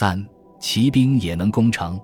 [0.00, 0.26] 三，
[0.58, 2.00] 骑兵也能攻城。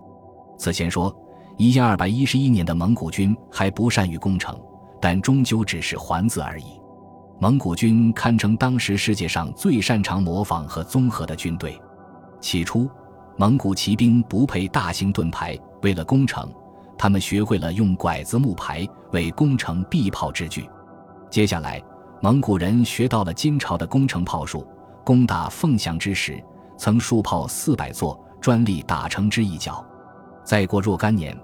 [0.59, 1.11] 此前说，
[1.57, 4.55] 一千二百一十一年的蒙古军还不善于攻城，
[5.01, 6.79] 但终究只是环字而已。
[7.41, 11.81] 蒙古军堪称当时世界上最擅长模仿和综合的军队。
[12.39, 12.87] 起初，
[13.39, 16.53] 蒙古骑兵不配大型盾牌，为了攻城，
[16.99, 20.69] 他们学会了用拐子木牌为攻城必炮之举。
[21.31, 21.83] 接下来，
[22.21, 24.67] 蒙古人学到了金朝的攻城炮术，
[25.03, 26.45] 攻打凤翔之时，
[26.77, 29.85] 曾数炮四百座，专利打城之一角。
[30.45, 31.37] 再过若干年，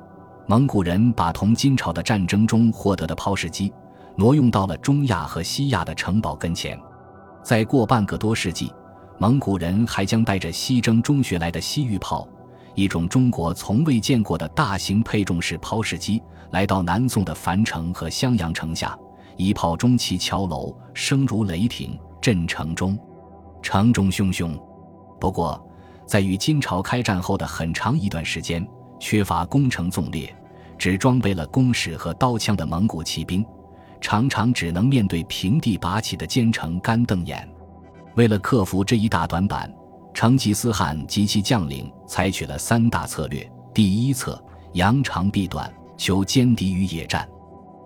[0.46, 3.72] 蒙古人把同金朝的战争中获得的炮石机。
[4.14, 6.78] 挪用到了中亚和西亚的城堡跟前，
[7.42, 8.70] 再过半个多世纪，
[9.18, 12.28] 蒙古人还将带着西征中学来的西域炮，
[12.74, 18.94] 一种中国从未见过的大型配重式抛石机，来到南宋的樊城和襄阳城下，
[19.38, 22.98] 一炮中其桥楼，声如雷霆，震城中，
[23.62, 24.54] 城中汹汹。
[25.22, 25.64] 不过，
[26.04, 28.66] 在与金朝开战后的很长一段时间，
[28.98, 30.34] 缺乏攻城纵列，
[30.76, 33.46] 只装备了弓矢和刀枪的蒙古骑兵。
[34.00, 37.48] 常常只能面对平地拔起的坚城干瞪眼。
[38.16, 39.72] 为了克服这一大短板，
[40.12, 47.28] 成吉思汗及其将领采取了三大策略：第一策，扬长避短，求歼敌于野战。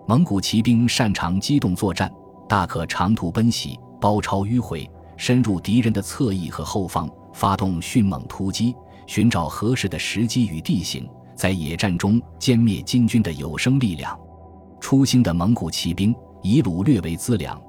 [0.07, 2.11] 蒙古骑兵擅长机动作战，
[2.49, 7.07] 大可长途奔袭，包抄迂回，深入敌人的侧翼和后方，
[7.37, 14.19] 发动迅猛突击，寻找合适的时机与地形，在野战中歼灭金军的有生力量。
[14.79, 17.61] 初兴的蒙古骑兵以掳掠为资粮，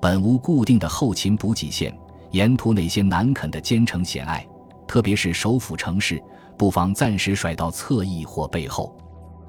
[0.00, 1.92] 本无固定的后勤补给线，
[2.30, 4.46] 沿途那些难啃的坚城险隘，
[4.86, 6.22] 特别是首府城市，
[6.56, 8.96] 不妨暂时甩到侧翼或背后。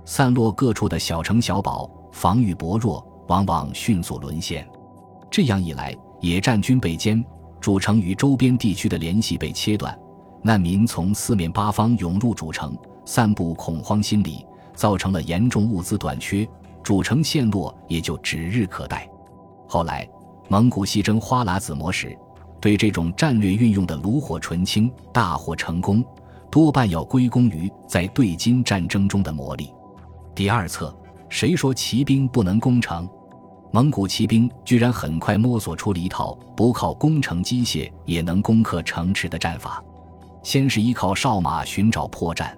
[0.06, 4.68] 散落各处的小城小堡，防御薄弱，往往迅速沦陷。
[5.30, 7.24] 这样一来，野战军被歼，
[7.60, 9.98] 主城与周边地区的联系被切断，
[10.42, 16.48] 难民从四面八方涌入主城，散布恐慌心理，造成了严重物资短缺。
[16.84, 19.10] 主城陷落也就指日可待。
[19.68, 20.08] 后来，
[20.48, 22.18] 蒙古西征花剌子模时，
[22.62, 26.02] 对这种战略运用的炉火纯青、大获成功，
[26.50, 29.70] 多半要归功于在对金战争中的磨砺。
[30.34, 30.96] 第二策，
[31.28, 33.10] 谁说骑兵不能攻城？
[33.72, 39.84] 蒙古骑兵居然很快摸索出了一套不靠攻城机械也能攻克城池的战法。
[40.44, 42.52] 先是依靠哨马寻找破绽，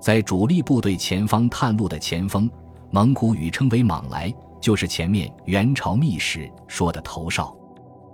[0.00, 2.50] 在主力部队前方探路的前锋。
[2.90, 7.56] 蒙古语称为“莽来”，就是前面元朝密史说的头哨，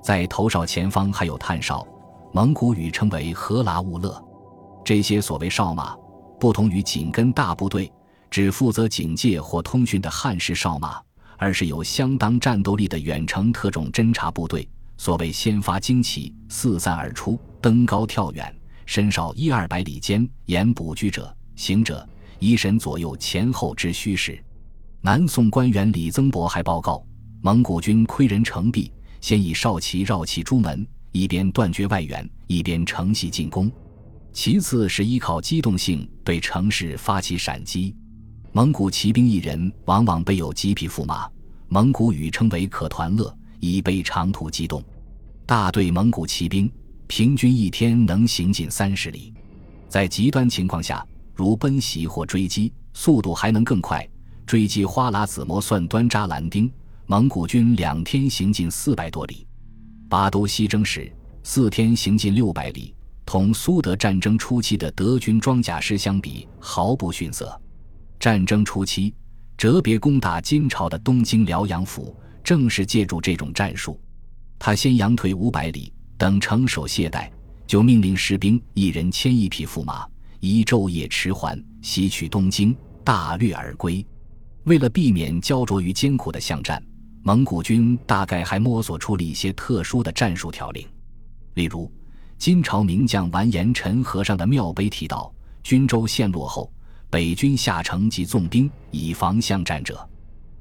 [0.02, 1.86] 在头哨前方还有探哨，
[2.30, 4.22] 蒙古语称为“和拉兀勒”。
[4.84, 5.96] 这些所谓哨马，
[6.38, 7.90] 不同于紧跟大部队、
[8.30, 11.00] 只负责警戒或通讯的汉式哨马，
[11.36, 14.68] 而是有相当战斗力的远程特种侦察部队。
[14.98, 18.54] 所谓先发旌旗，四散而出，登高跳远，
[18.86, 22.08] 身少一二百里间，沿捕居者、行者、
[22.38, 24.42] 疑神左右前后之虚实。
[25.02, 27.04] 南宋官员李增伯还报告，
[27.42, 33.68] 蒙古军窥人城壁，先以哨旗绕其朱门，一边断绝外援，一边乘隙进攻；
[34.32, 37.94] 其次是依靠机动性对城市发起闪击。
[38.56, 41.28] 蒙古骑兵一人往往备有几匹驸马，
[41.68, 43.30] 蒙古语称为“可团乐”，
[43.60, 44.82] 以备长途机动。
[45.44, 46.72] 大队蒙古骑兵
[47.06, 49.30] 平均一天能行进三十里，
[49.90, 54.08] 在极端情况下，如奔袭或追击，速度还能更快。
[54.46, 56.72] 追击花剌子模算端扎兰丁，
[57.04, 59.46] 蒙古军两天行进四百多里；
[60.08, 61.12] 巴都西征时，
[61.42, 62.94] 四天行进六百里，
[63.26, 67.60] 同苏德战争初期的德军装甲师相比毫不逊色。
[68.18, 69.14] 战争初期，
[69.56, 74.00] 哲别攻打金朝的东京辽阳府，正是借助这种战术。
[74.58, 77.30] 他先佯退五百里，等城守懈怠，
[77.66, 80.06] 就命令士兵一人牵一匹驸马，
[80.40, 84.04] 一昼夜迟缓，西取东京，大掠而归。
[84.64, 86.82] 为了避免焦灼于艰苦的巷战，
[87.22, 90.86] 蒙古军大概还摸索出了一些特殊的战术条令。
[91.54, 91.92] 例如，
[92.38, 96.72] 金朝名将完颜陈和尚的庙碑提到：“军州陷落后，
[97.10, 100.08] 北军下城即纵兵，以防巷战者。”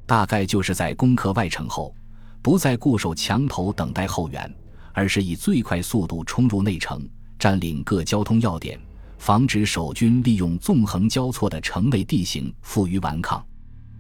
[0.07, 1.93] 大概就是在攻克外城后，
[2.41, 4.55] 不再固守墙头等待后援，
[4.93, 7.07] 而是以最快速度冲入内城，
[7.39, 8.79] 占领各交通要点，
[9.17, 13.43] 防止守军利用纵横交错的城内地形负隅顽抗。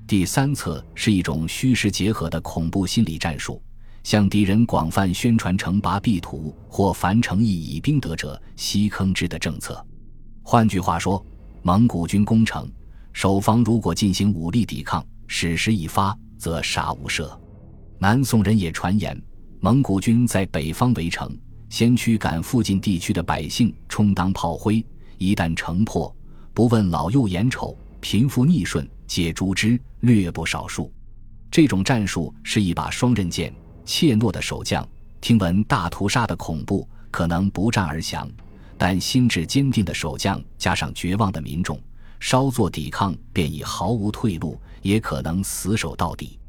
[0.05, 3.59] 第三策是一种虚实结合的恐怖心理战术，
[4.03, 9.83] 向敌人广泛宣传城拔必图或樊城易以兵得者悉坑之的政策。
[10.43, 11.25] 换句话说，
[11.67, 12.71] 蒙古军攻城，
[13.11, 17.27] 守方如果进行武力抵抗，矢石一发，则杀无赦。
[17.97, 19.19] 南宋人也传言，
[19.61, 21.35] 蒙古军在北方围城，
[21.67, 24.85] 先驱赶附近地区的百姓充当炮灰，
[25.17, 26.15] 一旦城破，
[26.53, 30.93] 不问老幼眼丑，贫富逆顺，皆诛之，略不少数。
[31.49, 33.51] 这种战术是一把双刃剑。
[33.85, 34.87] 怯懦的守将
[35.19, 38.27] 听闻大屠杀的恐怖，可能不战而降；
[38.77, 41.79] 但心智坚定的守将加上绝望的民众，
[42.19, 46.39] 稍作抵抗便已毫无退路，也可能死守到底。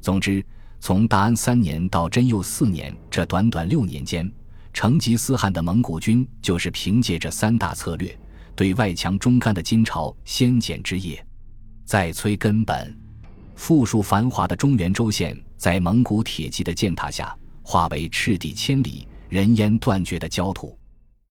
[0.00, 0.44] 总之，
[0.80, 4.30] 从大安三年到真佑四年这短短六年间，
[4.72, 8.16] 成吉思汗的蒙古军就是凭借这三大策略，
[8.54, 11.24] 对外强中干的金朝先遣之业，
[11.84, 12.96] 再摧根本。
[13.54, 20.78] 富庶繁华的中原州县，在蒙古铁骑的践踏下，化为赤地千里、人烟断绝的焦土。